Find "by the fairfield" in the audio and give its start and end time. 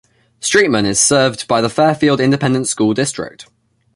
1.47-2.19